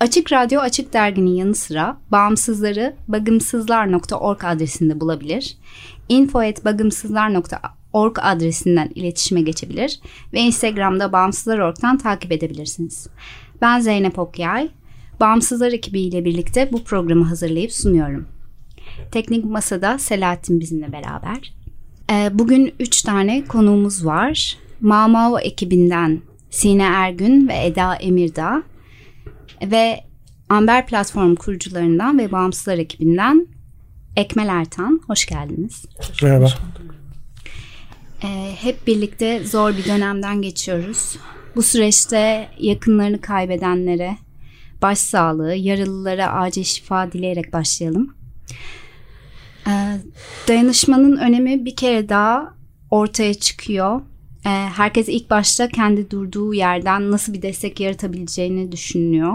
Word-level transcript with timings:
Açık 0.00 0.32
Radyo 0.32 0.60
Açık 0.60 0.92
Dergi'nin 0.92 1.34
yanı 1.34 1.54
sıra 1.54 1.96
bağımsızları 2.12 2.96
bagımsızlar.org 3.08 4.44
adresinde 4.44 5.00
bulabilir. 5.00 5.56
info.bagımsızlar.org 6.08 8.18
adresinden 8.22 8.90
iletişime 8.94 9.42
geçebilir 9.42 10.00
ve 10.32 10.40
Instagram'da 10.40 11.12
Bağımsızlar.org'dan 11.12 11.98
takip 11.98 12.32
edebilirsiniz. 12.32 13.08
Ben 13.62 13.80
Zeynep 13.80 14.18
Okyay. 14.18 14.68
Bağımsızlar 15.20 15.72
ekibiyle 15.72 16.24
birlikte 16.24 16.72
bu 16.72 16.84
programı 16.84 17.24
hazırlayıp 17.24 17.72
sunuyorum. 17.72 18.26
Teknik 19.12 19.44
Masa'da 19.44 19.98
Selahattin 19.98 20.60
bizimle 20.60 20.92
beraber. 20.92 21.54
Ee, 22.12 22.30
bugün 22.32 22.74
üç 22.80 23.02
tane 23.02 23.44
konuğumuz 23.44 24.06
var. 24.06 24.58
Mamao 24.80 25.38
ekibinden 25.38 26.20
Sine 26.50 26.82
Ergün 26.82 27.48
ve 27.48 27.64
Eda 27.64 27.94
Emirdağ 27.94 28.62
ve 29.62 30.00
Amber 30.48 30.86
Platform 30.86 31.34
kurucularından 31.34 32.18
ve 32.18 32.32
Bağımsızlar 32.32 32.78
ekibinden 32.78 33.46
Ekmel 34.16 34.48
Ertan. 34.48 35.00
Hoş 35.06 35.26
geldiniz. 35.26 35.84
Merhaba. 36.22 36.48
Ee, 38.22 38.52
hep 38.60 38.86
birlikte 38.86 39.44
zor 39.44 39.76
bir 39.76 39.84
dönemden 39.84 40.42
geçiyoruz. 40.42 41.16
Bu 41.56 41.62
süreçte 41.62 42.48
yakınlarını 42.58 43.20
kaybedenlere 43.20 44.16
başsağlığı, 44.82 45.54
yaralılara 45.54 46.32
acil 46.32 46.64
şifa 46.64 47.12
dileyerek 47.12 47.52
başlayalım. 47.52 48.14
Ee, 49.68 49.96
dayanışmanın 50.48 51.16
önemi 51.16 51.64
bir 51.64 51.76
kere 51.76 52.08
daha 52.08 52.54
ortaya 52.90 53.34
çıkıyor. 53.34 54.00
Ee, 54.46 54.48
herkes 54.48 55.08
ilk 55.08 55.30
başta 55.30 55.68
kendi 55.68 56.10
durduğu 56.10 56.54
yerden 56.54 57.10
nasıl 57.10 57.34
bir 57.34 57.42
destek 57.42 57.80
yaratabileceğini 57.80 58.72
düşünüyor. 58.72 59.34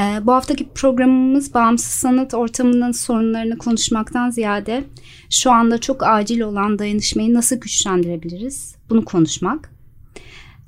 Ee, 0.00 0.26
bu 0.26 0.32
haftaki 0.32 0.68
programımız 0.68 1.54
bağımsız 1.54 1.92
sanat 1.92 2.34
ortamının 2.34 2.92
sorunlarını 2.92 3.58
konuşmaktan 3.58 4.30
ziyade 4.30 4.84
şu 5.30 5.52
anda 5.52 5.78
çok 5.78 6.02
acil 6.02 6.40
olan 6.40 6.78
dayanışmayı 6.78 7.34
nasıl 7.34 7.56
güçlendirebiliriz 7.56 8.76
bunu 8.90 9.04
konuşmak. 9.04 9.72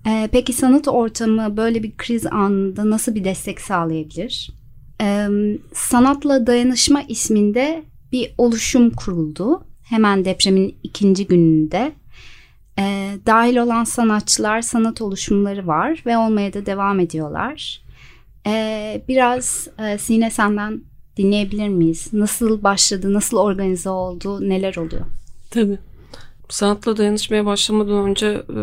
Ee, 0.06 0.28
peki 0.32 0.52
sanat 0.52 0.88
ortamı 0.88 1.56
böyle 1.56 1.82
bir 1.82 1.96
kriz 1.96 2.26
anında 2.26 2.90
nasıl 2.90 3.14
bir 3.14 3.24
destek 3.24 3.60
sağlayabilir? 3.60 4.50
Sanatla 5.74 6.46
Dayanışma 6.46 7.02
isminde 7.02 7.84
bir 8.12 8.34
oluşum 8.38 8.90
kuruldu. 8.90 9.66
Hemen 9.82 10.24
depremin 10.24 10.76
ikinci 10.82 11.26
gününde 11.26 11.92
e, 12.78 13.16
dahil 13.26 13.56
olan 13.56 13.84
sanatçılar 13.84 14.62
sanat 14.62 15.02
oluşumları 15.02 15.66
var 15.66 16.02
ve 16.06 16.16
olmaya 16.18 16.52
da 16.52 16.66
devam 16.66 17.00
ediyorlar. 17.00 17.82
E, 18.46 19.04
biraz 19.08 19.68
e, 19.78 19.98
Sine 19.98 20.30
senden 20.30 20.82
dinleyebilir 21.16 21.68
miyiz? 21.68 22.08
Nasıl 22.12 22.62
başladı, 22.62 23.12
nasıl 23.12 23.36
organize 23.36 23.90
oldu, 23.90 24.48
neler 24.48 24.76
oluyor? 24.76 25.06
Tabii. 25.50 25.78
Sanatla 26.48 26.96
dayanışmaya 26.96 27.46
başlamadan 27.46 28.08
önce 28.08 28.26
e, 28.26 28.62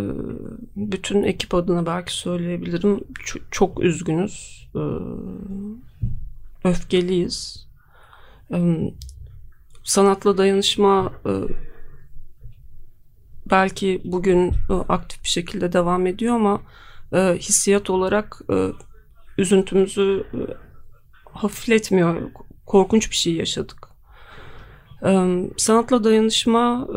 bütün 0.76 1.24
ekip 1.24 1.54
adına 1.54 1.86
belki 1.86 2.18
söyleyebilirim. 2.18 3.00
Çok, 3.26 3.42
çok 3.52 3.84
üzgünüz. 3.84 4.68
E, 4.76 4.84
öfkeliyiz. 6.64 7.68
E, 8.54 8.58
sanatla 9.84 10.38
dayanışma 10.38 11.14
belki 13.52 14.02
bugün 14.06 14.54
aktif 14.90 15.24
bir 15.24 15.30
şekilde 15.30 15.74
devam 15.74 16.08
ediyor 16.08 16.36
ama 16.36 16.62
hissiyat 17.36 17.90
olarak 17.90 18.42
üzüntümüzü 19.38 20.24
hafifletmiyor. 21.26 22.32
Korkunç 22.66 23.12
bir 23.12 23.16
şey 23.16 23.34
yaşadık. 23.34 23.88
Sanatla 25.58 26.04
dayanışma 26.04 26.88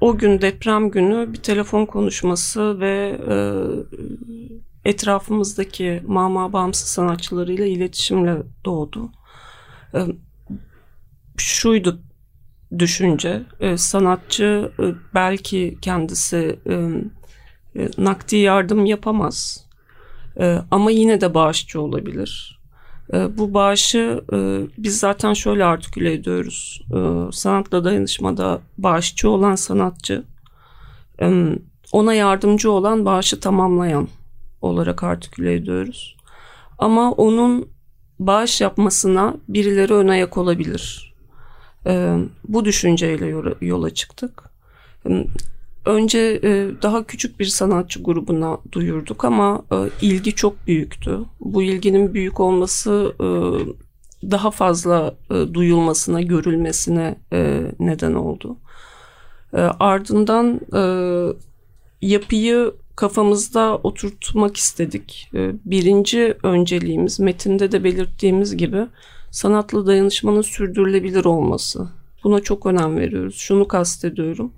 o 0.00 0.18
gün 0.18 0.40
deprem 0.40 0.90
günü 0.90 1.32
bir 1.32 1.38
telefon 1.38 1.86
konuşması 1.86 2.80
ve 2.80 3.18
etrafımızdaki 4.84 6.02
mama 6.06 6.52
bağımsız 6.52 6.88
sanatçılarıyla 6.88 7.66
iletişimle 7.66 8.42
doğdu. 8.64 9.10
Şuydu 11.36 12.02
düşünce, 12.78 13.42
sanatçı 13.76 14.72
belki 15.14 15.78
kendisi 15.82 16.58
nakdi 17.98 18.36
yardım 18.36 18.86
yapamaz 18.86 19.66
ama 20.70 20.90
yine 20.90 21.20
de 21.20 21.34
bağışçı 21.34 21.80
olabilir. 21.80 22.60
Bu 23.12 23.54
bağışı 23.54 24.24
biz 24.78 24.98
zaten 24.98 25.32
şöyle 25.32 25.64
artiküle 25.64 26.12
ediyoruz. 26.12 26.82
Sanatla 27.32 27.84
dayanışmada 27.84 28.60
bağışçı 28.78 29.30
olan 29.30 29.54
sanatçı, 29.54 30.24
ona 31.92 32.14
yardımcı 32.14 32.70
olan 32.70 33.04
bağışı 33.04 33.40
tamamlayan 33.40 34.08
olarak 34.60 35.02
artiküle 35.02 35.54
ediyoruz. 35.54 36.16
Ama 36.78 37.12
onun 37.12 37.68
bağış 38.18 38.60
yapmasına 38.60 39.34
birileri 39.48 39.94
ön 39.94 40.08
ayak 40.08 40.38
olabilir. 40.38 41.11
Bu 42.48 42.64
düşünceyle 42.64 43.26
yola 43.60 43.90
çıktık. 43.90 44.42
Önce 45.86 46.40
daha 46.82 47.04
küçük 47.04 47.40
bir 47.40 47.44
sanatçı 47.44 48.02
grubuna 48.02 48.58
duyurduk 48.72 49.24
ama 49.24 49.62
ilgi 50.02 50.34
çok 50.34 50.66
büyüktü. 50.66 51.18
Bu 51.40 51.62
ilginin 51.62 52.14
büyük 52.14 52.40
olması 52.40 53.14
daha 54.30 54.50
fazla 54.50 55.14
duyulmasına, 55.54 56.22
görülmesine 56.22 57.16
neden 57.78 58.14
oldu. 58.14 58.56
Ardından 59.80 60.60
yapıyı 62.02 62.72
kafamızda 62.96 63.76
oturtmak 63.76 64.56
istedik. 64.56 65.30
Birinci 65.64 66.34
önceliğimiz 66.42 67.20
metinde 67.20 67.72
de 67.72 67.84
belirttiğimiz 67.84 68.56
gibi 68.56 68.86
sanatla 69.32 69.86
dayanışmanın 69.86 70.42
sürdürülebilir 70.42 71.24
olması. 71.24 71.88
Buna 72.24 72.40
çok 72.40 72.66
önem 72.66 72.96
veriyoruz. 72.96 73.36
Şunu 73.36 73.68
kastediyorum 73.68 74.52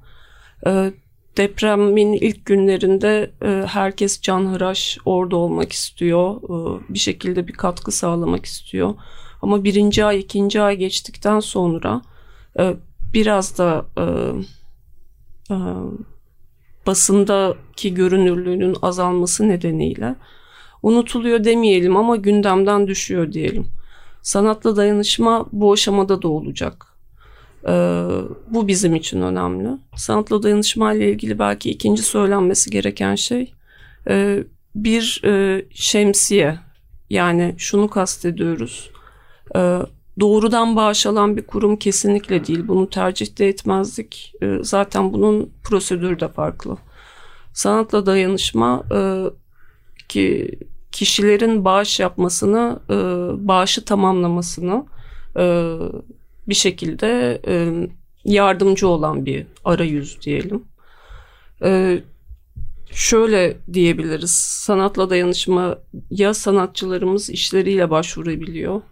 depremin 1.37 2.13
ilk 2.13 2.47
günlerinde 2.47 3.31
e, 3.43 3.67
herkes 3.67 4.21
canhıraş 4.21 4.99
orada 5.05 5.37
olmak 5.37 5.73
istiyor. 5.73 6.37
E, 6.37 6.81
bir 6.95 6.99
şekilde 6.99 7.49
bir 7.49 7.53
katkı 7.53 7.93
sağlamak 7.93 8.45
istiyor. 8.47 8.95
Ama 9.43 9.65
birinci 9.65 10.05
ay, 10.05 10.21
ikinci 10.21 10.61
ay 10.61 10.77
geçtikten 10.77 11.41
sonra 11.41 12.03
e, 12.59 12.75
biraz 13.13 13.59
da 13.59 13.87
e, 13.99 14.05
e, 15.55 15.57
basındaki 16.87 17.95
görünürlüğünün 17.95 18.77
azalması 18.83 19.49
nedeniyle 19.49 20.15
unutuluyor 20.83 21.45
demeyelim 21.45 21.97
ama 21.97 22.17
gündemden 22.17 22.87
düşüyor 22.87 23.33
diyelim. 23.33 23.67
Sanatla 24.25 24.77
dayanışma 24.77 25.47
bu 25.53 25.73
aşamada 25.73 26.23
da 26.23 26.29
olacak. 26.29 26.87
E, 27.69 27.73
bu 28.49 28.69
bizim 28.69 28.95
için 28.95 29.23
önemli. 29.23 29.69
Sanatla 29.97 30.43
dayanışma 30.43 30.93
ile 30.93 31.11
ilgili 31.11 31.39
belki 31.39 31.71
ikinci 31.71 32.03
söylenmesi 32.03 32.71
gereken 32.71 33.15
şey 33.15 33.55
e, 34.09 34.45
bir 34.75 35.23
e, 35.25 35.65
şemsiye. 35.71 36.59
Yani 37.11 37.55
şunu 37.59 37.89
kastediyoruz. 37.89 38.91
E, 39.57 39.79
doğrudan 40.21 40.77
bağış 40.77 41.07
alan 41.07 41.37
bir 41.37 41.47
kurum 41.47 41.77
kesinlikle 41.77 42.47
değil. 42.47 42.69
Bunu 42.69 42.91
tercih 42.91 43.39
de 43.39 43.49
etmezdik. 43.49 44.33
E, 44.43 44.59
zaten 44.63 45.13
bunun 45.13 45.53
prosedürü 45.65 46.21
de 46.21 46.29
farklı. 46.29 46.77
Sanatla 47.53 48.07
dayanışma 48.07 48.83
e, 48.95 49.01
ki 50.09 50.59
kişilerin 50.95 51.65
bağış 51.65 52.01
yapmasını, 52.01 52.81
e, 52.91 52.95
bağışı 53.49 53.85
tamamlamasını 53.85 54.87
e, 55.37 55.75
bir 56.49 56.55
şekilde 56.55 57.41
e, 57.47 57.73
yardımcı 58.25 58.89
olan 58.89 59.27
bir 59.27 59.47
arayüz 59.65 60.21
diyelim. 60.21 60.65
E, 61.63 62.03
şöyle 62.91 63.57
diyebiliriz. 63.73 64.31
Sanatla 64.67 65.11
dayanışma 65.11 65.79
ya 66.11 66.35
sanatçılarımız 66.35 67.31
işleriyle 67.31 67.91
başvurabiliyor. 67.91 68.83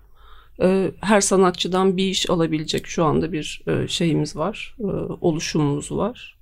E, 0.63 0.91
her 1.01 1.21
sanatçıdan 1.21 1.97
bir 1.97 2.05
iş 2.05 2.31
alabilecek 2.31 2.87
şu 2.87 3.05
anda 3.05 3.33
bir 3.33 3.63
e, 3.67 3.89
şeyimiz 3.89 4.37
var, 4.37 4.77
e, 4.81 4.85
oluşumumuz 5.21 5.93
var. 5.93 6.37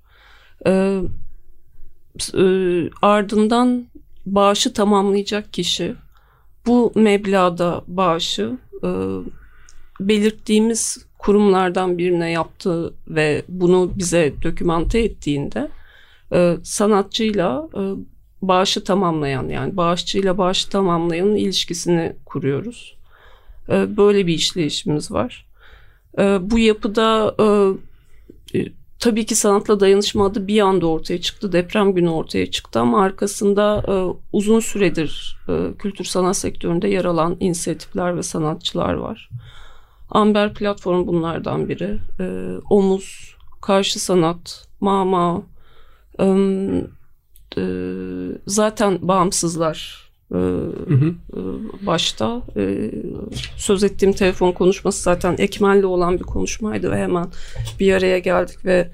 E, 0.65 1.01
e, 2.33 2.43
ardından 3.01 3.85
bağışı 4.25 4.73
tamamlayacak 4.73 5.53
kişi 5.53 5.95
bu 6.65 6.91
meblağda 6.95 7.83
bağışı 7.87 8.57
e, 8.83 8.89
belirttiğimiz 9.99 11.05
kurumlardan 11.19 11.97
birine 11.97 12.31
yaptığı 12.31 12.93
ve 13.07 13.43
bunu 13.47 13.91
bize 13.95 14.33
dokümante 14.43 14.99
ettiğinde 14.99 15.69
e, 16.33 16.57
sanatçıyla 16.63 17.69
e, 17.75 17.81
bağışı 18.41 18.83
tamamlayan 18.83 19.49
yani 19.49 19.77
bağışçıyla 19.77 20.37
bağışı 20.37 20.69
tamamlayanın 20.69 21.35
ilişkisini 21.35 22.15
kuruyoruz. 22.25 22.97
E, 23.69 23.97
böyle 23.97 24.27
bir 24.27 24.33
işleyişimiz 24.33 25.11
var. 25.11 25.47
E, 26.19 26.23
bu 26.41 26.59
yapıda 26.59 27.35
e, 27.39 28.59
e 28.59 28.80
tabii 29.01 29.25
ki 29.25 29.35
sanatla 29.35 29.79
dayanışma 29.79 30.25
adı 30.25 30.47
bir 30.47 30.61
anda 30.61 30.87
ortaya 30.87 31.21
çıktı. 31.21 31.51
Deprem 31.51 31.93
günü 31.93 32.09
ortaya 32.09 32.51
çıktı 32.51 32.79
ama 32.79 33.01
arkasında 33.01 33.83
e, 33.87 33.93
uzun 34.33 34.59
süredir 34.59 35.37
e, 35.49 35.77
kültür 35.79 36.05
sanat 36.05 36.37
sektöründe 36.37 36.87
yer 36.87 37.05
alan 37.05 37.37
inisiyatifler 37.39 38.17
ve 38.17 38.23
sanatçılar 38.23 38.93
var. 38.93 39.29
Amber 40.09 40.53
platform 40.53 41.07
bunlardan 41.07 41.69
biri. 41.69 41.99
E, 42.19 42.55
Omuz, 42.69 43.35
Karşı 43.61 43.99
Sanat, 43.99 44.67
Mama, 44.79 45.41
e, 46.19 46.25
e, 47.57 47.63
zaten 48.47 48.99
bağımsızlar 49.01 50.10
e, 50.31 50.35
hı 50.35 50.93
hı. 50.93 51.13
E, 51.33 51.39
başta. 51.85 52.41
E, 52.57 52.91
söz 53.57 53.83
ettiğim 53.83 54.13
telefon 54.13 54.51
konuşması 54.51 55.03
zaten 55.03 55.35
Ekmel'le 55.37 55.83
olan 55.83 56.19
bir 56.19 56.23
konuşmaydı 56.23 56.91
ve 56.91 56.97
hemen 56.97 57.27
bir 57.79 57.93
araya 57.93 58.19
geldik 58.19 58.65
ve 58.65 58.91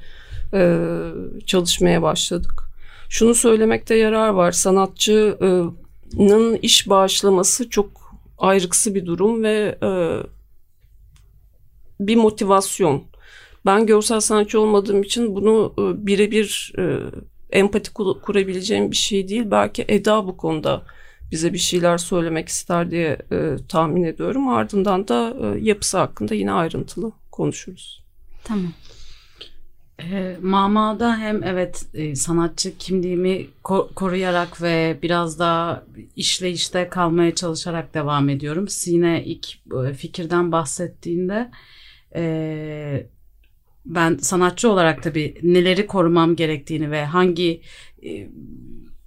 çalışmaya 1.46 2.02
başladık. 2.02 2.64
Şunu 3.10 3.36
söylemekte 3.36 3.96
yarar 3.96 4.30
var. 4.30 4.52
Sanatçının 4.52 6.58
iş 6.62 6.90
bağışlaması 6.90 7.70
çok 7.70 8.18
ayrıksı 8.38 8.96
bir 8.96 9.06
durum 9.06 9.44
ve 9.44 9.78
bir 12.00 12.16
motivasyon. 12.16 13.04
Ben 13.66 13.86
görsel 13.86 14.20
sanatçı 14.20 14.60
olmadığım 14.60 15.02
için 15.02 15.36
bunu 15.36 15.74
birebir 15.78 16.74
empati 17.52 17.94
kurabileceğim 17.94 18.92
bir 18.92 18.96
şey 18.96 19.28
değil. 19.28 19.52
Belki 19.52 19.86
Eda 19.88 20.28
bu 20.28 20.38
konuda 20.38 20.84
bize 21.32 21.54
bir 21.54 21.58
şeyler 21.58 21.98
söylemek 21.98 22.50
ister 22.50 22.92
diye 22.92 23.18
e, 23.32 23.56
tahmin 23.70 24.04
ediyorum. 24.04 24.48
Ardından 24.48 25.08
da 25.08 25.36
e, 25.42 25.60
yapısı 25.60 25.98
hakkında 25.98 26.36
yine 26.36 26.52
ayrıntılı 26.52 27.12
konuşuruz. 27.32 28.04
Tamam. 28.44 28.74
E, 30.02 30.38
Mama'da 30.42 31.18
hem 31.18 31.44
evet 31.44 31.86
e, 31.94 32.16
sanatçı 32.16 32.78
kimliğimi 32.78 33.48
ko- 33.64 33.94
koruyarak 33.94 34.62
ve 34.62 35.00
biraz 35.02 35.40
daha 35.40 35.84
işleyişte 36.16 36.90
kalmaya 36.90 37.36
çalışarak 37.36 37.94
devam 37.94 38.30
ediyorum. 38.30 38.68
Sine 38.68 39.24
ilk 39.26 39.48
e, 39.88 39.94
fikirden 39.94 40.52
bahsettiğinde 40.52 41.52
e, 42.16 43.08
ben 43.86 44.18
sanatçı 44.18 44.72
olarak 44.72 45.04
tabii 45.04 45.36
neleri 45.44 45.88
korumam 45.88 46.36
gerektiğini 46.36 46.92
ve 46.92 47.06
hangi 47.06 47.62
e, 48.04 48.28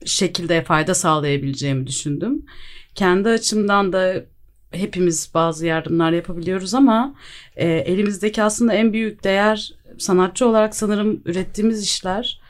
şekilde 0.04 0.64
fayda 0.64 0.94
sağlayabileceğimi 0.94 1.86
düşündüm. 1.86 2.46
Kendi 2.94 3.28
açımdan 3.28 3.92
da 3.92 4.24
hepimiz 4.70 5.30
bazı 5.34 5.66
yardımlar 5.66 6.12
yapabiliyoruz 6.12 6.74
ama 6.74 7.14
e, 7.56 7.68
elimizdeki 7.68 8.42
aslında 8.42 8.72
en 8.72 8.92
büyük 8.92 9.24
değer 9.24 9.72
sanatçı 9.98 10.46
olarak 10.46 10.76
sanırım 10.76 11.22
ürettiğimiz 11.24 11.82
işler 11.82 12.40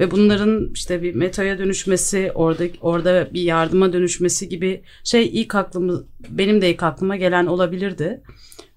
ve 0.00 0.10
bunların 0.10 0.70
işte 0.74 1.02
bir 1.02 1.14
metaya 1.14 1.58
dönüşmesi, 1.58 2.32
orada 2.34 2.64
orada 2.80 3.34
bir 3.34 3.42
yardıma 3.42 3.92
dönüşmesi 3.92 4.48
gibi 4.48 4.82
şey 5.04 5.40
ilk 5.40 5.54
aklımı 5.54 6.04
benim 6.28 6.62
de 6.62 6.70
ilk 6.70 6.82
aklıma 6.82 7.16
gelen 7.16 7.46
olabilirdi. 7.46 8.22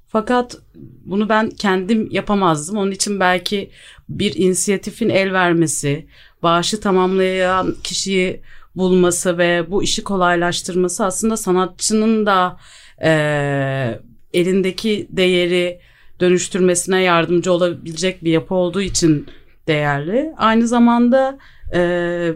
Fakat 0.07 0.57
bunu 1.05 1.29
ben 1.29 1.49
kendim 1.49 2.07
yapamazdım. 2.11 2.77
Onun 2.77 2.91
için 2.91 3.19
belki 3.19 3.71
bir 4.09 4.35
inisiyatifin 4.35 5.09
el 5.09 5.33
vermesi, 5.33 6.07
bağışı 6.43 6.79
tamamlayan 6.79 7.75
kişiyi 7.83 8.41
bulması 8.75 9.37
ve 9.37 9.71
bu 9.71 9.83
işi 9.83 10.03
kolaylaştırması 10.03 11.05
aslında 11.05 11.37
sanatçının 11.37 12.25
da 12.25 12.57
e, 13.03 13.99
elindeki 14.33 15.07
değeri 15.09 15.79
dönüştürmesine 16.19 17.01
yardımcı 17.01 17.53
olabilecek 17.53 18.23
bir 18.23 18.31
yapı 18.31 18.55
olduğu 18.55 18.81
için 18.81 19.27
değerli. 19.67 20.33
Aynı 20.37 20.67
zamanda 20.67 21.37
e, 21.73 22.33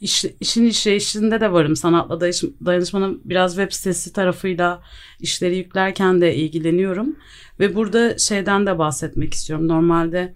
iş, 0.00 0.24
işin 0.40 0.64
işleyişinde 0.64 1.40
de 1.40 1.52
varım. 1.52 1.76
Sanatla 1.76 2.20
dayanışmanın 2.66 3.20
biraz 3.24 3.56
web 3.56 3.72
sitesi 3.72 4.12
tarafıyla 4.12 4.82
işleri 5.20 5.56
yüklerken 5.56 6.20
de 6.20 6.34
ilgileniyorum. 6.34 7.16
Ve 7.60 7.74
burada 7.74 8.18
şeyden 8.18 8.66
de 8.66 8.78
bahsetmek 8.78 9.34
istiyorum. 9.34 9.68
Normalde 9.68 10.34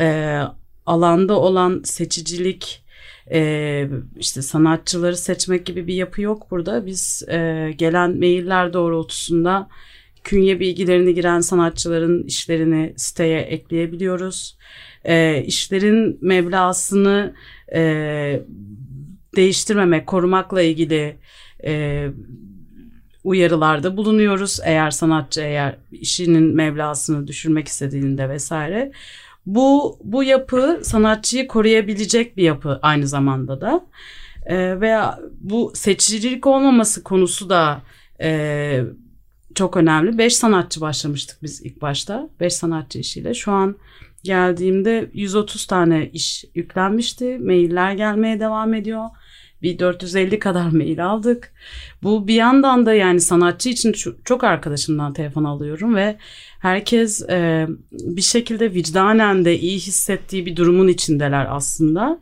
e, 0.00 0.38
alanda 0.86 1.40
olan 1.40 1.82
seçicilik 1.84 2.84
e, 3.32 3.88
işte 4.16 4.42
sanatçıları 4.42 5.16
seçmek 5.16 5.66
gibi 5.66 5.86
bir 5.86 5.94
yapı 5.94 6.22
yok 6.22 6.50
burada. 6.50 6.86
Biz 6.86 7.22
e, 7.28 7.70
gelen 7.76 8.18
mailler 8.18 8.72
doğrultusunda 8.72 9.68
künye 10.24 10.60
bilgilerini 10.60 11.14
giren 11.14 11.40
sanatçıların 11.40 12.22
işlerini 12.24 12.94
siteye 12.96 13.40
ekleyebiliyoruz. 13.40 14.58
E, 15.04 15.42
işlerin 15.46 16.18
meblasını 16.20 17.34
e, 17.74 18.40
değiştirmemek, 19.36 20.06
korumakla 20.06 20.62
ilgili 20.62 21.16
uyarılarda 23.24 23.96
bulunuyoruz. 23.96 24.60
Eğer 24.64 24.90
sanatçı 24.90 25.40
eğer 25.40 25.76
işinin 25.92 26.54
meblasını 26.54 27.26
düşürmek 27.26 27.68
istediğinde 27.68 28.28
vesaire. 28.28 28.92
Bu 29.46 29.98
bu 30.04 30.24
yapı 30.24 30.80
sanatçıyı 30.82 31.48
koruyabilecek 31.48 32.36
bir 32.36 32.42
yapı 32.42 32.78
aynı 32.82 33.08
zamanda 33.08 33.60
da. 33.60 33.86
E, 34.46 34.80
veya 34.80 35.18
bu 35.40 35.72
seçicilik 35.74 36.46
olmaması 36.46 37.02
konusu 37.02 37.50
da 37.50 37.82
e, 38.20 38.80
çok 39.54 39.76
önemli. 39.76 40.18
Beş 40.18 40.36
sanatçı 40.36 40.80
başlamıştık 40.80 41.42
biz 41.42 41.62
ilk 41.62 41.82
başta. 41.82 42.28
Beş 42.40 42.52
sanatçı 42.52 42.98
işiyle. 42.98 43.34
Şu 43.34 43.52
an 43.52 43.76
geldiğimde 44.24 45.10
130 45.14 45.66
tane 45.66 46.10
iş 46.12 46.44
yüklenmişti. 46.54 47.38
Mailler 47.38 47.92
gelmeye 47.92 48.40
devam 48.40 48.74
ediyor. 48.74 49.04
Bir 49.62 49.78
450 49.78 50.38
kadar 50.38 50.68
mail 50.70 51.06
aldık. 51.06 51.52
Bu 52.02 52.28
bir 52.28 52.34
yandan 52.34 52.86
da 52.86 52.94
yani 52.94 53.20
sanatçı 53.20 53.68
için 53.68 53.94
çok 54.24 54.44
arkadaşımdan 54.44 55.12
telefon 55.12 55.44
alıyorum 55.44 55.96
ve 55.96 56.16
herkes 56.64 57.22
e, 57.30 57.66
bir 57.92 58.22
şekilde 58.22 58.74
vicdanen 58.74 59.44
de 59.44 59.58
iyi 59.58 59.78
hissettiği 59.78 60.46
bir 60.46 60.56
durumun 60.56 60.88
içindeler 60.88 61.46
aslında. 61.50 62.20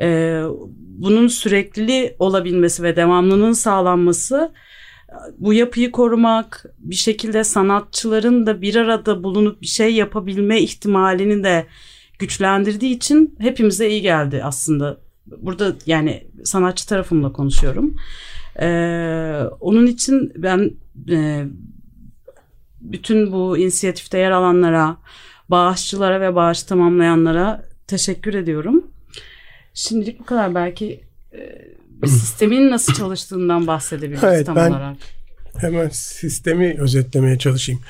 E, 0.00 0.40
bunun 0.76 1.28
sürekli 1.28 2.16
olabilmesi 2.18 2.82
ve 2.82 2.96
devamlılığının 2.96 3.52
sağlanması 3.52 4.52
bu 5.38 5.52
yapıyı 5.52 5.90
korumak, 5.90 6.64
bir 6.78 6.94
şekilde 6.94 7.44
sanatçıların 7.44 8.46
da 8.46 8.62
bir 8.62 8.74
arada 8.74 9.22
bulunup 9.22 9.62
bir 9.62 9.66
şey 9.66 9.94
yapabilme 9.94 10.60
ihtimalini 10.60 11.44
de 11.44 11.66
güçlendirdiği 12.18 12.96
için 12.96 13.34
hepimize 13.38 13.90
iyi 13.90 14.02
geldi 14.02 14.40
aslında. 14.44 15.00
Burada 15.26 15.76
yani 15.86 16.26
sanatçı 16.44 16.88
tarafımla 16.88 17.32
konuşuyorum. 17.32 17.96
Ee, 18.60 18.66
onun 19.60 19.86
için 19.86 20.32
ben 20.36 20.70
e, 21.10 21.44
bütün 22.84 23.32
bu 23.32 23.58
inisiyatifte 23.58 24.18
yer 24.18 24.30
alanlara, 24.30 24.96
bağışçılara 25.48 26.20
ve 26.20 26.34
bağış 26.34 26.62
tamamlayanlara 26.62 27.64
teşekkür 27.86 28.34
ediyorum. 28.34 28.84
Şimdilik 29.74 30.20
bu 30.20 30.24
kadar. 30.24 30.54
Belki 30.54 31.00
e, 31.32 32.06
sistemin 32.06 32.70
nasıl 32.70 32.94
çalıştığından 32.94 33.66
bahsedebiliriz 33.66 34.24
Evet, 34.24 34.46
tam 34.46 34.56
ben- 34.56 34.70
olarak. 34.70 34.96
Hemen 35.58 35.88
sistemi 35.88 36.76
özetlemeye 36.80 37.38
çalışayım. 37.38 37.80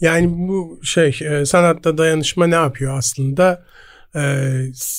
Yani 0.00 0.28
bu 0.30 0.80
şey 0.82 1.18
e, 1.20 1.44
sanatta 1.46 1.98
dayanışma 1.98 2.46
ne 2.46 2.54
yapıyor 2.54 2.98
aslında? 2.98 3.64
E, 4.16 4.52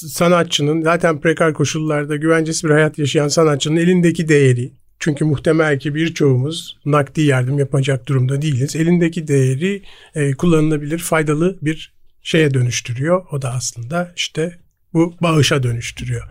sanatçının 0.07 0.81
zaten 0.81 1.21
prekar 1.21 1.53
koşullarda 1.53 2.15
güvencesiz 2.15 2.63
bir 2.63 2.69
hayat 2.69 2.99
yaşayan 2.99 3.27
sanatçının 3.27 3.75
elindeki 3.75 4.27
değeri 4.29 4.71
çünkü 4.99 5.25
muhtemel 5.25 5.79
ki 5.79 5.95
birçoğumuz 5.95 6.77
nakdi 6.85 7.21
yardım 7.21 7.59
yapacak 7.59 8.07
durumda 8.07 8.41
değiliz. 8.41 8.75
Elindeki 8.75 9.27
değeri 9.27 9.83
e, 10.15 10.31
kullanılabilir, 10.31 10.99
faydalı 10.99 11.57
bir 11.61 11.93
şeye 12.23 12.53
dönüştürüyor. 12.53 13.25
O 13.31 13.41
da 13.41 13.53
aslında 13.53 14.13
işte 14.15 14.59
bu 14.93 15.15
bağışa 15.21 15.63
dönüştürüyor. 15.63 16.23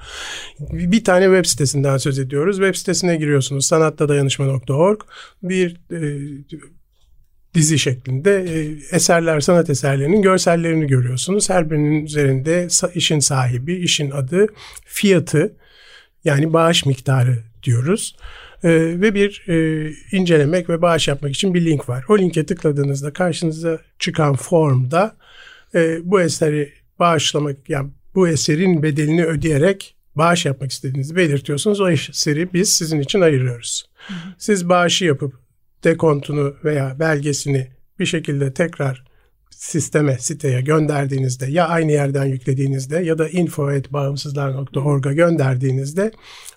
Bir 0.60 1.04
tane 1.04 1.24
web 1.24 1.44
sitesinden 1.44 1.96
söz 1.96 2.18
ediyoruz. 2.18 2.56
Web 2.56 2.74
sitesine 2.74 3.16
giriyorsunuz 3.16 3.66
sanattadayanışma.org. 3.66 5.00
Bir 5.42 5.76
e, 5.92 6.28
dizi 7.54 7.78
şeklinde 7.78 8.30
e, 8.30 8.76
eserler, 8.96 9.40
sanat 9.40 9.70
eserlerinin 9.70 10.22
görsellerini 10.22 10.86
görüyorsunuz. 10.86 11.50
Her 11.50 11.70
birinin 11.70 12.06
üzerinde 12.06 12.68
işin 12.94 13.18
sahibi, 13.18 13.74
işin 13.74 14.10
adı, 14.10 14.46
fiyatı 14.84 15.56
yani 16.24 16.52
bağış 16.52 16.86
miktarı 16.86 17.38
diyoruz. 17.62 18.16
E, 18.64 18.70
ve 19.00 19.14
bir 19.14 19.44
e, 19.48 19.90
incelemek 20.12 20.68
ve 20.68 20.82
bağış 20.82 21.08
yapmak 21.08 21.34
için 21.34 21.54
bir 21.54 21.64
link 21.64 21.88
var. 21.88 22.04
O 22.08 22.18
linke 22.18 22.46
tıkladığınızda 22.46 23.12
karşınıza 23.12 23.78
çıkan 23.98 24.36
formda 24.36 25.16
e, 25.74 25.98
bu 26.02 26.20
eseri 26.20 26.72
bağışlamak 26.98 27.56
yani 27.68 27.90
bu 28.14 28.28
eserin 28.28 28.82
bedelini 28.82 29.24
ödeyerek 29.24 29.94
bağış 30.14 30.46
yapmak 30.46 30.70
istediğinizi 30.70 31.16
belirtiyorsunuz. 31.16 31.80
O 31.80 31.88
eseri 31.88 32.52
biz 32.52 32.72
sizin 32.72 33.00
için 33.00 33.20
ayırıyoruz. 33.20 33.90
Siz 34.38 34.68
bağışı 34.68 35.04
yapıp 35.04 35.34
dekontunu 35.84 36.54
veya 36.64 36.96
belgesini 37.00 37.68
bir 37.98 38.06
şekilde 38.06 38.54
tekrar 38.54 39.04
sisteme, 39.50 40.18
siteye 40.18 40.60
gönderdiğinizde 40.60 41.46
ya 41.46 41.68
aynı 41.68 41.92
yerden 41.92 42.24
yüklediğinizde 42.24 42.98
ya 42.98 43.18
da 43.18 43.28
info.bağımsızlar.org'a 43.28 45.12
gönderdiğinizde 45.12 46.12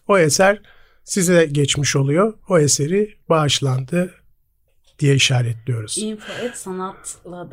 o 0.07 0.17
eser 0.17 0.61
size 1.03 1.45
geçmiş 1.45 1.95
oluyor. 1.95 2.33
O 2.49 2.59
eseri 2.59 3.15
bağışlandı 3.29 4.13
diye 4.99 5.15
işaretliyoruz. 5.15 5.97
info.sanatla 5.97 7.51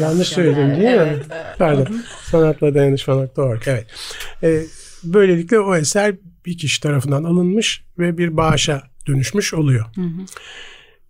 Yanlış 0.00 0.28
söyledim 0.28 0.70
değil 0.70 0.78
mi? 0.78 0.84
Evet, 0.84 1.26
evet. 1.30 1.58
Pardon. 1.58 2.02
Sanatla 2.30 2.74
dayanışma.org. 2.74 3.62
Evet. 3.66 3.86
Ee, 4.42 4.62
böylelikle 5.04 5.58
o 5.58 5.76
eser 5.76 6.14
bir 6.46 6.58
kişi 6.58 6.80
tarafından 6.80 7.24
alınmış 7.24 7.84
ve 7.98 8.18
bir 8.18 8.36
bağışa 8.36 8.82
dönüşmüş 9.06 9.54
oluyor. 9.54 9.84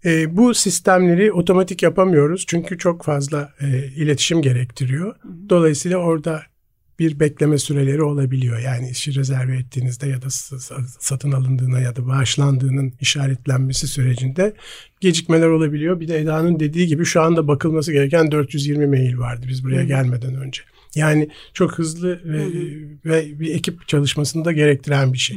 Ee, 0.05 0.37
bu 0.37 0.55
sistemleri 0.55 1.33
otomatik 1.33 1.83
yapamıyoruz 1.83 2.45
çünkü 2.49 2.79
çok 2.79 3.05
fazla 3.05 3.53
e, 3.61 3.67
iletişim 3.97 4.43
gerektiriyor. 4.43 5.17
Dolayısıyla 5.49 5.99
orada 5.99 6.43
bir 6.99 7.21
bekleme 7.21 7.59
süreleri 7.59 8.03
olabiliyor. 8.03 8.59
Yani 8.59 8.91
işi 8.91 9.15
rezerve 9.15 9.57
ettiğinizde 9.57 10.09
ya 10.09 10.23
da 10.23 10.31
satın 11.01 11.33
alındığına 11.33 11.81
ya 11.81 11.97
da 11.97 12.07
bağışlandığının 12.07 12.93
işaretlenmesi 13.01 13.89
sürecinde 13.89 14.55
gecikmeler 15.01 15.49
olabiliyor. 15.49 16.01
Bir 16.01 16.09
de 16.09 16.21
Eda'nın 16.21 16.61
dediği 16.61 16.87
gibi 16.87 17.05
şu 17.05 17.23
anda 17.23 17.49
bakılması 17.49 17.93
gereken 17.93 18.33
420 18.33 18.87
mail 18.87 19.19
vardı 19.19 19.47
biz 19.49 19.65
buraya 19.65 19.85
gelmeden 19.85 20.35
önce. 20.35 20.63
Yani 20.95 21.29
çok 21.55 21.79
hızlı 21.79 22.21
ve, 22.25 22.47
ve 23.05 23.41
bir 23.41 23.55
ekip 23.55 23.89
çalışmasını 23.89 24.45
da 24.45 24.53
gerektiren 24.53 25.13
bir 25.13 25.19
şey. 25.19 25.37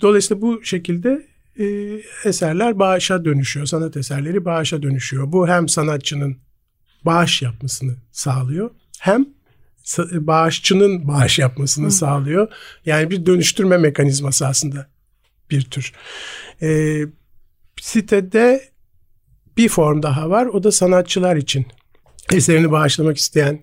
Dolayısıyla 0.00 0.42
bu 0.42 0.64
şekilde 0.64 1.26
e, 1.58 1.64
eserler 2.24 2.78
bağışa 2.78 3.24
dönüşüyor. 3.24 3.66
Sanat 3.66 3.96
eserleri 3.96 4.44
bağışa 4.44 4.82
dönüşüyor. 4.82 5.32
Bu 5.32 5.48
hem 5.48 5.68
sanatçının 5.68 6.36
bağış 7.04 7.42
yapmasını 7.42 7.96
sağlıyor 8.12 8.70
hem 9.00 9.26
bağışçının 10.12 11.08
bağış 11.08 11.38
yapmasını 11.38 11.90
sağlıyor. 11.90 12.48
Yani 12.86 13.10
bir 13.10 13.26
dönüştürme 13.26 13.78
mekanizması 13.78 14.46
aslında 14.46 14.86
bir 15.50 15.62
tür. 15.62 15.92
E, 16.62 17.00
sitede 17.80 18.70
bir 19.56 19.68
form 19.68 20.02
daha 20.02 20.30
var. 20.30 20.46
O 20.46 20.62
da 20.62 20.72
sanatçılar 20.72 21.36
için. 21.36 21.66
Eserini 22.32 22.70
bağışlamak 22.70 23.16
isteyen, 23.16 23.62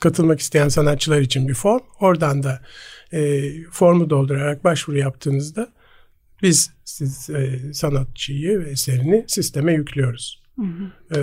katılmak 0.00 0.40
isteyen 0.40 0.68
sanatçılar 0.68 1.20
için 1.20 1.48
bir 1.48 1.54
form. 1.54 1.82
Oradan 2.00 2.42
da 2.42 2.62
e, 3.12 3.50
formu 3.70 4.10
doldurarak 4.10 4.64
başvuru 4.64 4.98
yaptığınızda 4.98 5.72
biz 6.42 6.70
siz 6.84 7.30
e, 7.30 7.72
sanatçıyı 7.72 8.60
ve 8.60 8.70
eserini 8.70 9.24
sisteme 9.28 9.72
yüklüyoruz. 9.72 10.43
E, 11.16 11.20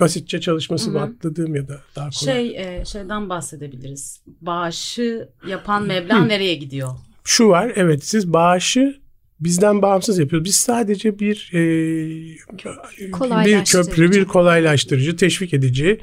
basitçe 0.00 0.40
çalışması 0.40 0.90
mı 0.90 1.00
atladığım 1.00 1.54
ya 1.54 1.68
da 1.68 1.80
daha 1.96 2.10
kolay. 2.10 2.34
Şey 2.34 2.56
e, 2.56 2.84
şeyden 2.84 3.28
bahsedebiliriz. 3.28 4.20
Bağışı 4.40 5.28
yapan 5.48 5.86
meblağ 5.86 6.24
nereye 6.24 6.54
gidiyor? 6.54 6.90
Şu 7.24 7.48
var 7.48 7.72
evet 7.76 8.04
siz 8.04 8.32
bağışı 8.32 9.00
bizden 9.40 9.82
bağımsız 9.82 10.18
yapıyoruz. 10.18 10.44
Biz 10.44 10.56
sadece 10.56 11.18
bir 11.18 11.50
e, 11.52 11.60
bir 13.44 13.64
köprü, 13.64 14.12
bir 14.12 14.24
kolaylaştırıcı, 14.24 15.16
teşvik 15.16 15.54
edici 15.54 16.00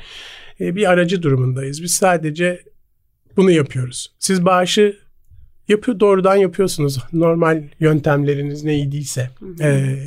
e, 0.60 0.76
bir 0.76 0.90
aracı 0.90 1.22
durumundayız. 1.22 1.84
Biz 1.84 1.92
sadece 1.92 2.64
bunu 3.38 3.52
yapıyoruz. 3.52 4.14
Siz 4.20 4.46
bağışı 4.46 5.00
yapıyor 5.68 6.00
doğrudan 6.00 6.36
yapıyorsunuz. 6.36 7.00
Normal 7.14 7.64
yöntemleriniz 7.80 8.64
neydiyse 8.64 9.30
e, 9.62 9.98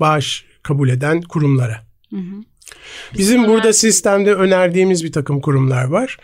bağış 0.00 0.44
kabul 0.62 0.88
eden 0.88 1.22
kurumlara. 1.22 1.91
Bizim 3.18 3.46
burada 3.46 3.72
sistemde 3.72 4.34
önerdiğimiz 4.34 5.04
bir 5.04 5.12
takım 5.12 5.40
kurumlar 5.40 5.84
var. 5.84 6.16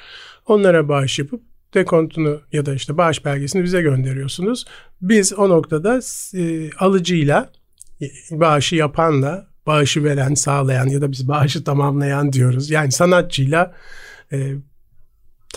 Onlara 0.46 0.88
bağış 0.88 1.18
yapıp 1.18 1.42
dekontunu 1.74 2.40
ya 2.52 2.66
da 2.66 2.74
işte 2.74 2.98
bağış 2.98 3.24
belgesini 3.24 3.64
bize 3.64 3.82
gönderiyorsunuz. 3.82 4.64
Biz 5.02 5.32
o 5.32 5.48
noktada 5.48 6.00
e, 6.34 6.70
alıcıyla 6.78 7.50
e, 8.00 8.06
bağışı 8.30 8.76
yapanla 8.76 9.48
bağışı 9.66 10.04
veren, 10.04 10.34
sağlayan 10.34 10.86
ya 10.86 11.00
da 11.00 11.12
biz 11.12 11.28
bağışı 11.28 11.64
tamamlayan 11.64 12.32
diyoruz. 12.32 12.70
Yani 12.70 12.92
sanatçıyla 12.92 13.74
e, 14.32 14.54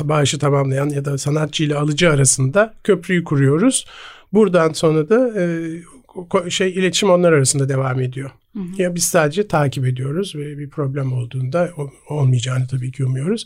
bağışı 0.10 0.39
tamamlayan 0.39 0.89
ya 0.89 1.05
da 1.05 1.17
sanatçıyla 1.17 1.79
alıcı 1.79 2.10
arasında 2.12 2.74
köprüyü 2.84 3.24
kuruyoruz. 3.24 3.86
Buradan 4.34 4.74
sonra 4.74 5.10
da 5.10 5.41
e, 5.41 6.50
şey 6.50 6.70
iletişim 6.70 7.10
onlar 7.10 7.34
arasında 7.34 7.70
devam 7.70 8.01
ediyor. 8.01 8.31
Ya 8.77 8.96
biz 8.96 9.03
sadece 9.03 9.48
takip 9.48 9.86
ediyoruz 9.86 10.36
ve 10.36 10.58
bir 10.58 10.70
problem 10.70 11.13
olduğunda 11.13 11.70
olmayacağını 12.10 12.67
tabii 12.67 12.91
ki 12.91 13.05
umuyoruz. 13.05 13.46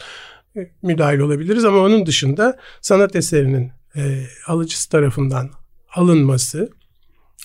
E, 0.57 0.71
Müdahil 0.81 1.19
olabiliriz 1.19 1.65
ama 1.65 1.77
onun 1.77 2.05
dışında 2.05 2.57
sanat 2.81 3.15
eserinin 3.15 3.71
e, 3.95 4.23
alıcısı 4.47 4.89
tarafından 4.89 5.49
alınması, 5.95 6.69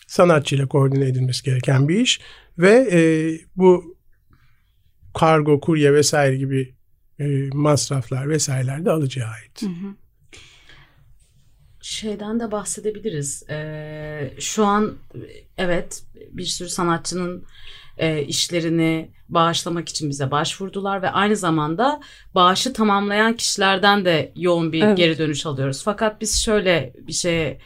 sanatçıyla 0.07 0.67
koordine 0.67 1.05
edilmesi 1.05 1.45
gereken 1.45 1.88
bir 1.88 2.00
iş 2.00 2.21
ve 2.59 2.88
e, 2.93 3.00
bu 3.57 3.97
kargo, 5.14 5.61
kurye 5.61 5.95
vesaire 5.95 6.37
gibi 6.37 6.75
e, 7.20 7.50
masraflar 7.52 8.28
vesaireler 8.28 8.84
de 8.84 8.90
alıcıya 8.90 9.26
ait. 9.28 9.62
Şeyden 11.82 12.40
de 12.40 12.50
bahsedebiliriz. 12.50 13.42
Ee, 13.50 14.34
şu 14.40 14.64
an 14.64 14.96
evet 15.58 16.02
bir 16.32 16.44
sürü 16.44 16.68
sanatçının 16.68 17.44
e, 17.98 18.22
işlerini 18.22 19.10
bağışlamak 19.28 19.88
için 19.88 20.10
bize 20.10 20.30
başvurdular 20.30 21.02
ve 21.02 21.10
aynı 21.10 21.36
zamanda 21.36 22.00
bağışı 22.34 22.72
tamamlayan 22.72 23.36
kişilerden 23.36 24.04
de 24.04 24.32
yoğun 24.36 24.72
bir 24.72 24.82
Evet. 24.82 24.96
geri 24.96 25.18
dönüş 25.18 25.46
alıyoruz. 25.46 25.82
Fakat 25.84 26.20
biz 26.20 26.42
şöyle 26.44 26.92
bir 27.06 27.12
şeye 27.12 27.58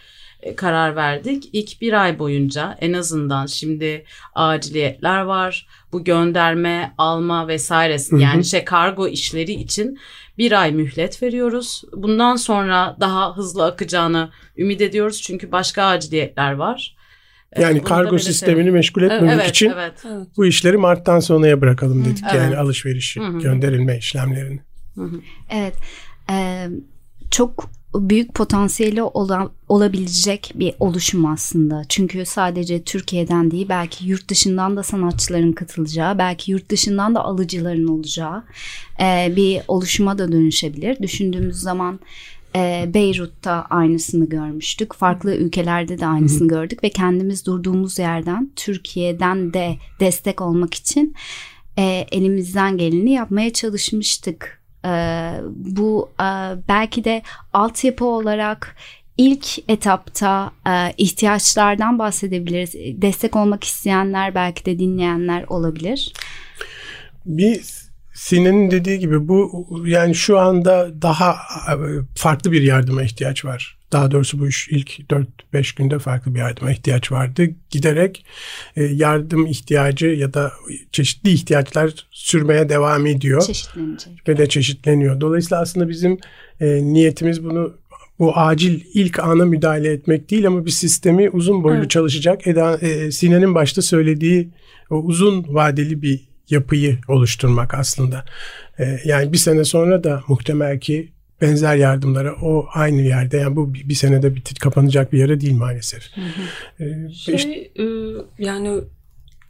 karar 0.57 0.97
verdik. 0.97 1.51
İlk 1.53 1.81
bir 1.81 2.03
ay 2.03 2.19
boyunca 2.19 2.79
en 2.81 2.93
azından 2.93 3.47
şimdi 3.47 4.05
aciliyetler 4.35 5.21
var. 5.21 5.67
Bu 5.93 6.05
gönderme, 6.05 6.95
alma 6.99 7.49
vesairesi 7.49 8.17
yani 8.17 8.45
şey 8.45 8.65
kargo 8.65 9.09
işleri 9.09 9.53
için 9.53 9.99
bir 10.39 10.63
ay 10.63 10.73
mühlet 10.73 11.23
veriyoruz. 11.23 11.83
Bundan 11.93 12.37
sonra 12.37 12.97
daha 13.01 13.37
hızlı 13.37 13.65
akacağını 13.65 14.31
ümit 14.59 14.81
ediyoruz 14.81 15.23
çünkü 15.23 15.53
başka 15.53 15.85
aciliyetler 15.85 16.53
var. 16.53 16.97
Ee, 17.53 17.63
Yani 17.63 17.79
bunu 17.79 17.85
kargo 17.85 18.19
sistemini 18.19 18.71
meşgul 18.71 19.03
etmemek 19.03 19.35
evet, 19.35 19.51
için 19.51 19.71
Evet, 19.71 19.93
Evet. 20.07 20.27
bu 20.37 20.47
işleri 20.47 20.77
Mart'tan 20.77 21.21
sonraya 21.21 21.61
bırakalım 21.61 22.05
dedik. 22.05 22.25
Evet. 22.25 22.35
Yani 22.35 22.57
alışverişi, 22.57 23.21
Hı 23.21 23.27
hı. 23.27 23.39
gönderilme 23.39 23.99
işlemlerini. 23.99 24.61
Evet. 25.51 25.75
Ee, 26.31 26.69
çok 27.31 27.71
büyük 27.95 28.35
potansiyeli 28.35 29.03
olan, 29.03 29.51
olabilecek 29.69 30.53
bir 30.55 30.75
oluşum 30.81 31.27
aslında. 31.27 31.83
Çünkü 31.89 32.27
sadece 32.27 32.83
Türkiye'den 32.83 33.51
değil 33.51 33.67
belki 33.69 34.07
yurt 34.07 34.29
dışından 34.29 34.77
da 34.77 34.83
sanatçıların 34.83 35.53
katılacağı, 35.53 36.19
belki 36.19 36.53
yurt 36.53 36.71
dışından 36.71 37.15
da 37.15 37.25
alıcıların 37.25 37.89
olacağı 37.89 38.45
e, 39.01 39.37
bir 39.37 39.63
oluşuma 39.69 40.19
da 40.19 40.33
dönüşebilir. 40.33 40.99
Düşündüğümüz 41.03 41.57
zaman 41.57 42.01
e, 42.57 42.91
Beyrut'ta 42.95 43.67
aynısını 43.71 44.29
görmüştük. 44.29 44.95
Farklı 44.95 45.37
ülkelerde 45.37 45.99
de 45.99 46.07
aynısını 46.07 46.49
gördük 46.49 46.85
ve 46.85 46.89
kendimiz 46.89 47.47
durduğumuz 47.47 47.99
yerden 47.99 48.51
Türkiye'den 48.57 49.53
de 49.55 49.77
destek 50.01 50.41
olmak 50.41 50.75
için 50.75 51.15
e, 51.79 52.07
elimizden 52.13 52.79
geleni 52.79 53.13
yapmaya 53.13 53.53
çalışmıştık. 53.53 54.64
E, 54.85 54.91
bu 55.55 56.11
e, 56.21 56.25
belki 56.69 57.05
de 57.05 57.23
altyapı 57.53 58.05
olarak 58.05 58.77
ilk 59.19 59.71
etapta 59.71 60.53
e, 60.67 60.93
ihtiyaçlardan 60.97 61.99
bahsedebiliriz. 61.99 62.75
Destek 63.03 63.37
olmak 63.37 63.65
isteyenler 63.65 64.35
belki 64.35 64.67
de 64.67 64.79
dinleyenler 64.79 65.45
olabilir. 65.49 66.13
Bir 67.27 67.61
Sine'nin 68.15 68.71
dediği 68.71 68.99
gibi 68.99 69.29
bu 69.29 69.67
yani 69.87 70.15
şu 70.15 70.39
anda 70.39 71.03
daha 71.03 71.33
e, 71.33 71.75
farklı 72.15 72.53
bir 72.53 72.63
yardıma 72.63 73.03
ihtiyaç 73.03 73.45
var. 73.45 73.79
Daha 73.95 74.11
doğrusu 74.11 74.41
bu 74.41 74.49
iş 74.49 74.69
ilk 74.69 74.91
4-5 75.53 75.77
günde 75.77 75.99
farklı 75.99 76.35
bir 76.35 76.39
yardıma 76.39 76.73
ihtiyaç 76.73 77.13
vardı. 77.13 77.47
Giderek 77.71 78.25
e, 78.77 78.83
yardım 78.83 79.47
ihtiyacı 79.47 80.07
ya 80.07 80.35
da 80.35 80.53
çeşitli 80.93 81.31
ihtiyaçlar 81.31 82.07
sürmeye 82.11 82.69
devam 82.69 83.07
ediyor. 83.07 83.43
Çeşitlenecek. 83.43 84.29
Ve 84.29 84.39
de 84.39 84.49
çeşitleniyor. 84.49 85.21
Dolayısıyla 85.21 85.63
aslında 85.63 85.89
bizim 85.89 86.19
e, 86.61 86.67
niyetimiz 86.67 87.45
bunu 87.45 87.75
bu 88.19 88.37
acil 88.37 88.81
ilk 88.95 89.19
ana 89.19 89.45
müdahale 89.45 89.93
etmek 89.93 90.31
değil 90.31 90.47
ama 90.47 90.67
bir 90.67 90.71
sistemi 90.71 91.31
uzun 91.31 91.65
boylu 91.65 91.79
evet. 91.79 91.91
çalışacak. 91.91 92.47
Eda, 92.47 92.79
e, 92.79 93.11
Sine'nin 93.11 93.55
başta 93.55 93.83
söylediği 93.83 94.51
o 94.91 94.97
uzun 94.97 95.45
vadeli 95.49 96.03
bir 96.03 96.21
yapıyı 96.51 96.99
oluşturmak 97.09 97.75
aslında. 97.75 98.25
E, 98.79 99.01
yani 99.05 99.33
bir 99.33 99.39
sene 99.39 99.65
sonra 99.65 100.05
da 100.05 100.23
muhtemel 100.29 100.81
ki 100.81 101.13
benzer 101.41 101.77
yardımlara 101.77 102.35
o 102.43 102.67
aynı 102.75 103.03
yerde 103.03 103.37
yani 103.37 103.57
bu 103.57 103.75
bir, 103.75 103.89
bir 103.89 103.95
senede 103.95 104.35
bitir 104.35 104.57
kapanacak 104.57 105.13
bir 105.13 105.19
yere 105.19 105.41
değil 105.41 105.57
maalesef. 105.57 106.17
Hı 106.17 106.21
hı. 106.21 106.85
Ee, 106.85 107.13
şey 107.13 107.35
işte, 107.35 107.51
e, 107.53 107.85
yani 108.39 108.81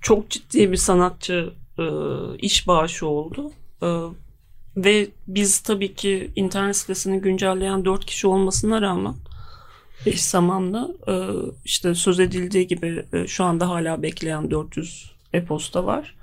çok 0.00 0.31
ciddi 0.31 0.73
bir 0.73 0.76
sanatçı 0.76 1.53
e, 1.79 1.85
iş 2.38 2.67
bağışı 2.67 3.07
oldu. 3.07 3.53
E, 3.83 3.88
ve 4.76 5.09
biz 5.29 5.61
tabii 5.61 5.95
ki 5.95 6.31
internet 6.37 6.76
sitesini 6.76 7.21
güncelleyen 7.21 7.85
dört 7.85 8.05
kişi 8.07 8.26
olmasına 8.26 8.83
rağmen 8.83 9.14
eş 10.07 10.21
zamanlı 10.21 10.97
e, 11.09 11.14
işte 11.64 11.95
söz 11.95 12.21
edildiği 12.21 12.67
gibi 12.67 13.05
e, 13.12 13.26
şu 13.26 13.45
anda 13.45 13.69
hala 13.69 14.03
bekleyen 14.03 14.50
400 14.50 15.11
e-posta 15.33 15.87
var. 15.87 16.14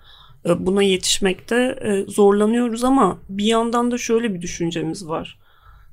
E, 0.45 0.65
buna 0.65 0.83
yetişmekte 0.83 1.79
e, 1.81 2.11
zorlanıyoruz 2.11 2.83
ama 2.83 3.17
bir 3.29 3.45
yandan 3.45 3.91
da 3.91 3.97
şöyle 3.97 4.33
bir 4.33 4.41
düşüncemiz 4.41 5.07
var. 5.07 5.40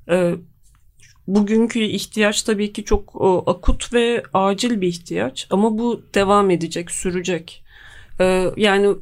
E, 0.09 0.35
bugünkü 1.27 1.79
ihtiyaç 1.79 2.41
tabii 2.43 2.73
ki 2.73 2.83
çok 2.83 3.21
akut 3.45 3.93
ve 3.93 4.23
acil 4.33 4.81
bir 4.81 4.87
ihtiyaç 4.87 5.47
ama 5.49 5.77
bu 5.77 6.01
devam 6.13 6.49
edecek, 6.49 6.91
sürecek. 6.91 7.63
Yani 8.57 8.95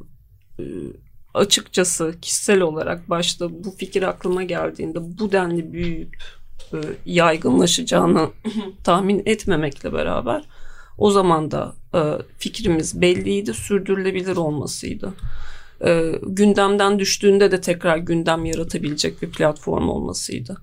açıkçası 1.34 2.14
kişisel 2.22 2.60
olarak 2.60 3.10
başta 3.10 3.64
bu 3.64 3.70
fikir 3.70 4.02
aklıma 4.02 4.42
geldiğinde 4.42 5.18
bu 5.18 5.32
denli 5.32 5.72
büyüyüp 5.72 6.16
yaygınlaşacağını 7.06 8.30
tahmin 8.84 9.22
etmemekle 9.26 9.92
beraber 9.92 10.44
o 10.98 11.10
zaman 11.10 11.50
da 11.50 11.74
e, 11.94 12.00
fikrimiz 12.38 13.00
belliydi, 13.00 13.54
sürdürülebilir 13.54 14.36
olmasıydı. 14.36 15.12
E, 15.84 16.12
gündemden 16.22 16.98
düştüğünde 16.98 17.50
de 17.50 17.60
tekrar 17.60 17.96
gündem 17.96 18.44
yaratabilecek 18.44 19.22
bir 19.22 19.30
platform 19.30 19.88
olmasıydı. 19.88 20.56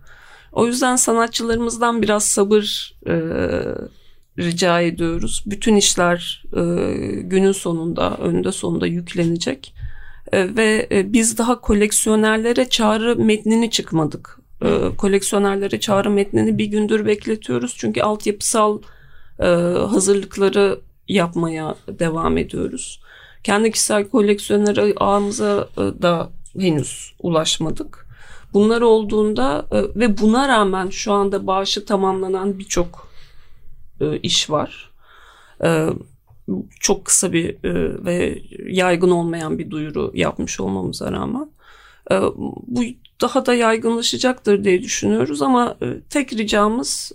O 0.55 0.67
yüzden 0.67 0.95
sanatçılarımızdan 0.95 2.01
biraz 2.01 2.25
sabır 2.25 2.95
e, 3.07 3.15
rica 4.39 4.81
ediyoruz. 4.81 5.43
Bütün 5.45 5.75
işler 5.75 6.43
e, 6.53 6.61
günün 7.21 7.51
sonunda, 7.51 8.17
önünde 8.17 8.51
sonunda 8.51 8.87
yüklenecek. 8.87 9.73
E, 10.31 10.55
ve 10.55 10.87
e, 10.91 11.13
biz 11.13 11.37
daha 11.37 11.61
koleksiyonerlere 11.61 12.69
çağrı 12.69 13.15
metnini 13.15 13.71
çıkmadık. 13.71 14.39
E, 14.61 14.95
koleksiyonerlere 14.97 15.79
çağrı 15.79 16.09
metnini 16.09 16.57
bir 16.57 16.65
gündür 16.65 17.05
bekletiyoruz. 17.05 17.75
Çünkü 17.77 18.01
altyapısal 18.01 18.81
e, 19.39 19.45
hazırlıkları 19.89 20.79
yapmaya 21.07 21.75
devam 21.87 22.37
ediyoruz. 22.37 23.01
Kendi 23.43 23.71
kişisel 23.71 24.09
koleksiyoner 24.09 24.93
ağımıza 24.97 25.69
e, 25.77 25.81
da 26.01 26.29
henüz 26.59 27.13
ulaşmadık. 27.19 28.04
Bunlar 28.55 28.81
olduğunda 28.81 29.65
e, 29.71 29.99
ve 29.99 30.17
buna 30.17 30.47
rağmen 30.47 30.89
şu 30.89 31.13
anda 31.13 31.47
bağışı 31.47 31.85
tamamlanan 31.85 32.59
birçok 32.59 33.07
e, 34.01 34.17
iş 34.17 34.49
var. 34.49 34.91
E, 35.63 35.89
çok 36.79 37.05
kısa 37.05 37.33
bir 37.33 37.57
ve 38.05 38.41
yaygın 38.65 39.09
olmayan 39.09 39.59
bir 39.59 39.69
duyuru 39.69 40.11
yapmış 40.13 40.59
olmamıza 40.59 41.11
rağmen. 41.11 41.49
Bu 42.67 42.83
daha 43.21 43.45
da 43.45 43.53
yaygınlaşacaktır 43.53 44.63
diye 44.63 44.81
düşünüyoruz 44.83 45.41
ama 45.41 45.77
tek 46.09 46.33
ricamız 46.33 47.11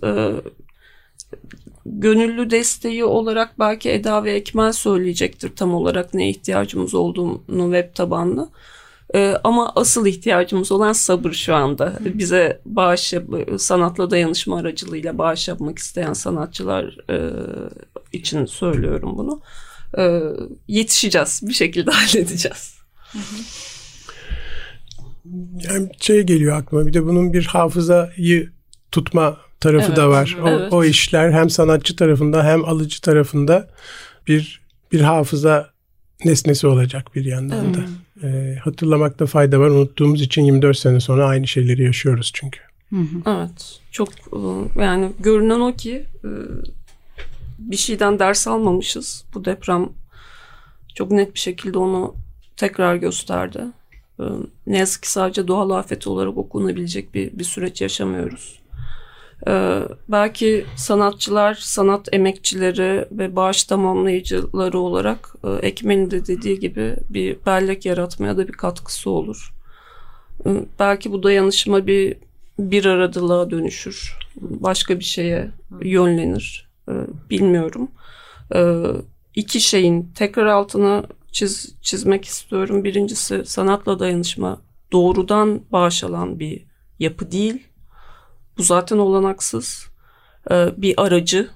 gönüllü 1.85 2.49
desteği 2.49 3.05
olarak 3.05 3.59
belki 3.59 3.89
Eda 3.89 4.23
ve 4.23 4.33
Ekmel 4.33 4.71
söyleyecektir 4.71 5.55
tam 5.55 5.73
olarak 5.73 6.13
ne 6.13 6.29
ihtiyacımız 6.29 6.95
olduğunu 6.95 7.73
web 7.73 7.95
tabanlı. 7.95 8.49
Ee, 9.15 9.37
ama 9.43 9.71
asıl 9.75 10.05
ihtiyacımız 10.05 10.71
olan 10.71 10.93
sabır 10.93 11.31
şu 11.31 11.55
anda. 11.55 11.99
Bize 11.99 12.61
bağış 12.65 13.13
sanatla 13.57 14.11
dayanışma 14.11 14.59
aracılığıyla 14.59 15.17
bağış 15.17 15.47
yapmak 15.47 15.79
isteyen 15.79 16.13
sanatçılar 16.13 16.97
e, 17.09 17.17
için 18.13 18.45
söylüyorum 18.45 19.17
bunu. 19.17 19.41
E, 19.97 20.21
yetişeceğiz. 20.67 21.41
Bir 21.43 21.53
şekilde 21.53 21.91
halledeceğiz. 21.91 22.75
Yani 25.63 25.89
şey 25.99 26.21
geliyor 26.23 26.57
aklıma 26.57 26.85
bir 26.85 26.93
de 26.93 27.05
bunun 27.05 27.33
bir 27.33 27.45
hafızayı 27.45 28.49
tutma 28.91 29.37
tarafı 29.59 29.87
evet, 29.87 29.97
da 29.97 30.09
var. 30.09 30.37
O, 30.43 30.49
evet. 30.49 30.73
o 30.73 30.83
işler 30.83 31.31
hem 31.31 31.49
sanatçı 31.49 31.95
tarafında 31.95 32.43
hem 32.43 32.65
alıcı 32.65 33.01
tarafında 33.01 33.69
bir 34.27 34.61
bir 34.91 35.01
hafıza 35.01 35.69
nesnesi 36.25 36.67
olacak 36.67 37.15
bir 37.15 37.25
yandan 37.25 37.65
evet. 37.65 37.89
Da. 38.21 38.27
E, 38.27 38.55
hatırlamakta 38.55 39.25
fayda 39.25 39.59
var. 39.59 39.69
Unuttuğumuz 39.69 40.21
için 40.21 40.41
24 40.41 40.77
sene 40.77 40.99
sonra 40.99 41.25
aynı 41.25 41.47
şeyleri 41.47 41.83
yaşıyoruz 41.83 42.31
çünkü. 42.33 42.59
Evet. 43.27 43.79
Çok 43.91 44.09
e, 44.09 44.81
yani 44.81 45.11
görünen 45.19 45.59
o 45.59 45.75
ki 45.75 46.05
e, 46.23 46.29
bir 47.59 47.77
şeyden 47.77 48.19
ders 48.19 48.47
almamışız. 48.47 49.25
Bu 49.33 49.45
deprem 49.45 49.89
çok 50.95 51.11
net 51.11 51.33
bir 51.33 51.39
şekilde 51.39 51.77
onu 51.77 52.15
tekrar 52.57 52.95
gösterdi. 52.95 53.61
E, 54.19 54.23
ne 54.67 54.77
yazık 54.77 55.03
ki 55.03 55.11
sadece 55.11 55.47
doğal 55.47 55.69
afet 55.69 56.07
olarak 56.07 56.37
okunabilecek 56.37 57.13
bir, 57.13 57.39
bir 57.39 57.43
süreç 57.43 57.81
yaşamıyoruz. 57.81 58.60
Ee, 59.47 59.81
belki 60.09 60.65
sanatçılar, 60.75 61.53
sanat 61.53 62.13
emekçileri 62.13 63.05
ve 63.11 63.35
bağış 63.35 63.63
tamamlayıcıları 63.63 64.79
olarak 64.79 65.35
e, 65.43 65.67
Ekmen'in 65.67 66.11
de 66.11 66.27
dediği 66.27 66.59
gibi 66.59 66.95
bir 67.09 67.37
bellek 67.45 67.85
yaratmaya 67.85 68.37
da 68.37 68.47
bir 68.47 68.53
katkısı 68.53 69.09
olur. 69.09 69.53
Ee, 70.45 70.49
belki 70.79 71.11
bu 71.11 71.23
dayanışma 71.23 71.87
bir 71.87 72.17
bir 72.59 72.85
aradılığa 72.85 73.51
dönüşür. 73.51 74.17
Başka 74.41 74.99
bir 74.99 75.03
şeye 75.03 75.51
yönlenir. 75.81 76.69
Ee, 76.89 76.93
bilmiyorum. 77.29 77.91
Ee, 78.55 78.83
iki 79.35 79.61
şeyin 79.61 80.11
tekrar 80.15 80.45
altına 80.45 81.03
çiz, 81.31 81.75
çizmek 81.81 82.25
istiyorum. 82.25 82.83
Birincisi 82.83 83.45
sanatla 83.45 83.99
dayanışma 83.99 84.61
doğrudan 84.91 85.61
bağış 85.71 86.03
alan 86.03 86.39
bir 86.39 86.65
yapı 86.99 87.31
değil 87.31 87.67
bu 88.61 88.65
zaten 88.65 88.97
olanaksız. 88.97 89.87
Ee, 90.51 90.69
bir 90.77 90.93
aracı. 90.97 91.49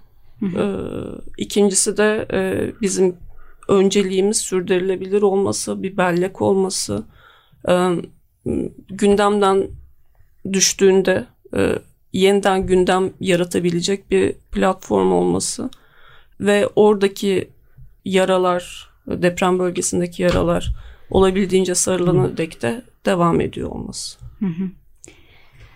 Ee, 0.44 0.76
ikincisi 1.38 1.98
de 1.98 2.28
e, 2.34 2.72
bizim 2.82 3.16
önceliğimiz 3.68 4.38
sürdürülebilir 4.38 5.22
olması, 5.22 5.84
bir 5.84 5.98
bellek 5.98 6.42
olması. 6.42 7.04
Ee, 7.70 7.90
gündemden 8.88 9.68
düştüğünde 10.54 11.26
e, 11.56 11.80
yeniden 12.14 12.68
gündem 12.68 13.14
yaratabilecek 13.20 14.12
bir 14.12 14.34
platform 14.52 15.12
olması 15.12 15.70
ve 16.40 16.70
oradaki 16.76 17.50
yaralar, 18.06 18.90
deprem 19.08 19.60
bölgesindeki 19.60 20.24
yaralar 20.24 20.76
olabildiğince 21.10 21.76
sarılana 21.76 22.38
dek 22.38 22.62
de 22.62 22.82
devam 23.06 23.42
ediyor 23.42 23.70
olması. 23.70 24.20
Hı 24.40 24.46
hı. 24.46 24.85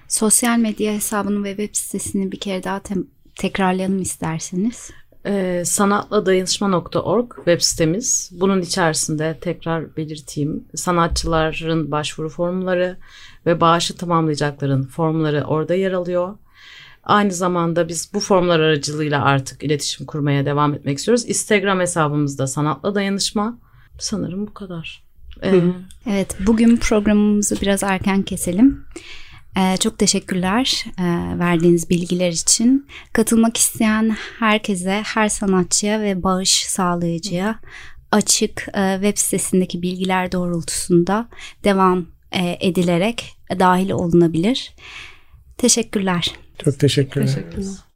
Sosyal 0.09 0.57
medya 0.57 0.93
hesabını 0.93 1.43
ve 1.43 1.49
web 1.49 1.75
sitesini 1.75 2.31
bir 2.31 2.39
kere 2.39 2.63
daha 2.63 2.79
te- 2.79 2.95
tekrarlayalım 3.35 4.01
isterseniz. 4.01 4.91
Ee, 5.25 5.63
sanatladanışma.org 5.65 7.35
web 7.35 7.61
sitemiz. 7.61 8.29
Bunun 8.33 8.61
içerisinde 8.61 9.37
tekrar 9.41 9.97
belirteyim. 9.97 10.63
Sanatçıların 10.75 11.91
başvuru 11.91 12.29
formları 12.29 12.97
ve 13.45 13.61
bağışı 13.61 13.97
tamamlayacakların 13.97 14.83
formları 14.83 15.43
orada 15.43 15.73
yer 15.75 15.91
alıyor. 15.91 16.37
Aynı 17.03 17.31
zamanda 17.31 17.87
biz 17.87 18.11
bu 18.13 18.19
formlar 18.19 18.59
aracılığıyla 18.59 19.23
artık 19.25 19.63
iletişim 19.63 20.05
kurmaya 20.05 20.45
devam 20.45 20.73
etmek 20.73 20.97
istiyoruz. 20.97 21.29
Instagram 21.29 21.79
hesabımızda 21.79 22.47
Sanatla 22.47 22.95
Dayanışma. 22.95 23.57
Sanırım 23.99 24.47
bu 24.47 24.53
kadar. 24.53 25.03
Ee, 25.43 25.61
Evet, 26.05 26.37
bugün 26.47 26.77
programımızı 26.77 27.61
biraz 27.61 27.83
erken 27.83 28.23
keselim. 28.23 28.85
Ee, 29.57 29.77
çok 29.77 29.97
teşekkürler 29.97 30.85
e, 30.97 31.03
verdiğiniz 31.39 31.89
bilgiler 31.89 32.31
için. 32.31 32.88
Katılmak 33.13 33.57
isteyen 33.57 34.15
herkese, 34.39 35.01
her 35.05 35.29
sanatçıya 35.29 36.01
ve 36.01 36.23
bağış 36.23 36.65
sağlayıcıya 36.67 37.59
açık 38.12 38.67
e, 38.73 38.93
web 38.93 39.17
sitesindeki 39.17 39.81
bilgiler 39.81 40.31
doğrultusunda 40.31 41.29
devam 41.63 42.07
e, 42.31 42.57
edilerek 42.67 43.38
dahil 43.59 43.89
olunabilir. 43.89 44.75
Teşekkürler. 45.57 46.31
Çok 46.63 46.79
teşekkürler. 46.79 47.27
Teşekkürler. 47.27 47.88